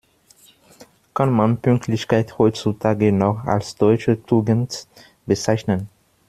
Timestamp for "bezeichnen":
5.27-5.89